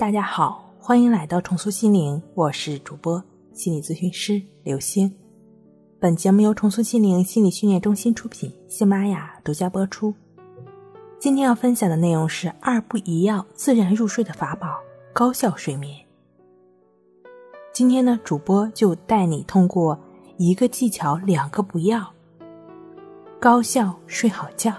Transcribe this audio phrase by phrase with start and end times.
[0.00, 5.14] 大家好，欢迎来到重塑心灵，我是主播心理咨询师刘星。
[6.00, 10.14] 本节目由重塑心灵心理训练中心出品，喜马拉雅独家播出。
[11.18, 14.78] 今天要分享的内容是二不一要自然入睡的法宝，
[15.12, 15.94] 高效睡眠。
[17.70, 20.00] 今天呢，主播就带你通过
[20.38, 22.10] 一个技巧，两个不要，
[23.38, 24.72] 高效睡好觉。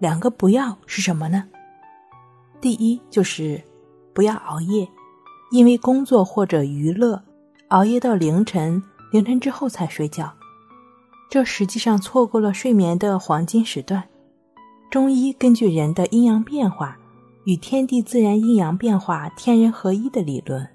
[0.00, 1.46] 两个不要是什么呢？
[2.60, 3.62] 第一就是
[4.12, 4.86] 不要熬夜，
[5.50, 7.22] 因为工作或者娱乐
[7.68, 10.30] 熬夜到凌晨，凌晨之后才睡觉，
[11.30, 14.04] 这实际上错过了睡眠的黄金时段。
[14.90, 16.98] 中医根据人的阴阳变化
[17.44, 20.68] 与天地自然阴阳变化天人合一的理论，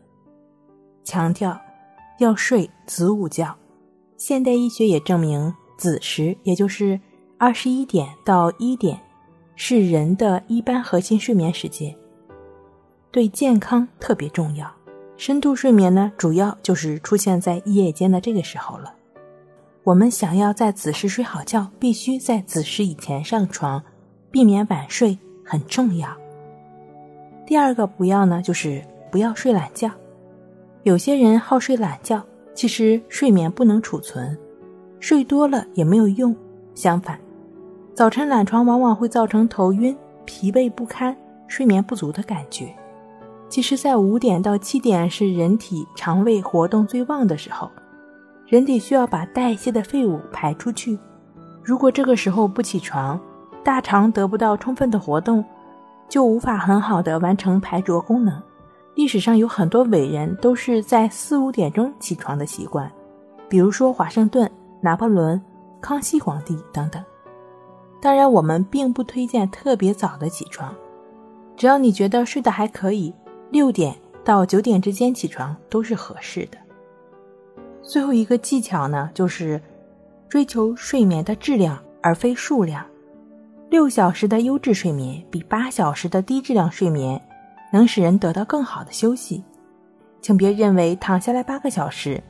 [1.04, 1.60] 强调
[2.20, 3.56] 要睡子午觉。
[4.18, 7.00] 现代医学也证明子时，也就是
[7.38, 9.00] 二十一点到一点。
[9.56, 11.96] 是人的一般核心睡眠时间，
[13.12, 14.70] 对健康特别重要。
[15.18, 18.94] 深度睡眠呢，主要就是出现在夜间的这个时候了。
[19.84, 23.82] 我们想要在子时睡好觉，必须在子时以前上床，
[24.30, 26.10] 避免晚睡很重要。
[27.46, 29.90] 第二个不要呢，就是不要睡懒觉。
[30.84, 32.22] 有些人好睡懒觉，
[32.54, 34.38] 其实睡眠不能储存，
[35.00, 36.36] 睡多了也没有用。
[36.74, 37.18] 相反。
[37.96, 41.16] 早晨懒床往往会造成头晕、疲惫不堪、
[41.48, 42.76] 睡眠不足的感觉。
[43.48, 47.72] 其实，在五点到七点是人体肠胃活动最旺的时候，
[48.48, 51.00] 人体需要把代谢的废物排出去。
[51.64, 53.18] 如果这个时候不起床，
[53.64, 55.42] 大肠得不到充分的活动，
[56.10, 58.44] 就无法很好的完成排浊功能。
[58.96, 62.92] 历史上有很多伟人都是在四五点钟起床的习惯，
[63.48, 64.52] 比如说华盛顿、
[64.82, 65.42] 拿破仑、
[65.80, 67.02] 康熙皇帝等等。
[68.06, 70.72] 当然，我们并不推荐特别早的起床，
[71.58, 73.12] 只要你觉得睡得还可以，
[73.50, 76.58] 六点到九点之间起床都是合适的。
[77.82, 79.60] 最后一个技巧呢，就是
[80.30, 82.86] 追求睡眠的质量而非数量。
[83.72, 87.20] 六小时的优质睡眠比八小时的低质量睡眠
[87.74, 89.44] 能使人得到更好的休息。
[90.22, 92.22] 请别认为躺下来八个小时，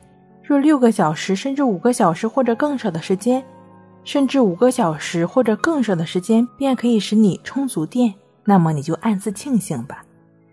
[0.42, 3.44] 若六个小时甚至五个小时或者更少的时间。
[4.06, 10.04] 甚至五个小时或者更少的时间便可以使你充足电，那么你就暗自庆幸吧，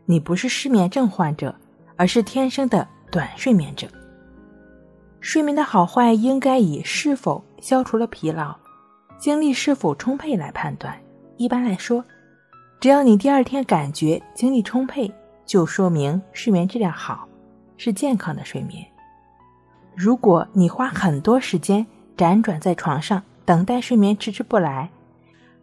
[0.05, 1.53] 你不是失眠症患者，
[1.95, 3.87] 而是天生的短睡眠者。
[5.21, 8.55] 睡眠的好坏应该以是否消除了疲劳、
[9.19, 10.99] 精力是否充沛来判断。
[11.37, 12.03] 一般来说，
[12.79, 15.13] 只要你第二天感觉精力充沛，
[15.45, 17.27] 就说明睡眠质量好，
[17.77, 18.83] 是健康的睡眠。
[19.95, 21.85] 如果你花很多时间
[22.17, 24.89] 辗转在床上，等待睡眠迟迟不来，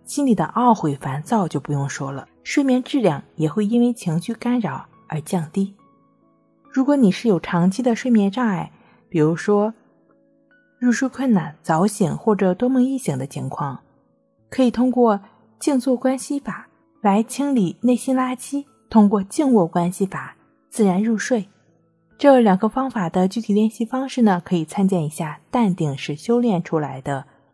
[0.04, 5.74] 心里的懊悔烦躁就不用说了，睡眠质量也会因为情绪干扰而降低。
[6.70, 8.70] 如果你是有长期的睡眠障碍，
[9.08, 9.72] 比如说
[10.78, 13.80] 入睡困难、早醒或者多梦易醒的情况，
[14.48, 15.20] 可以通过
[15.58, 16.68] 静坐观息法
[17.00, 20.36] 来清理内心垃圾，通过静卧观息法
[20.68, 21.48] 自然入睡。
[22.18, 27.24] 这两个方法的具体练习方式呢，可以参见一下《淡定是修炼出来的》。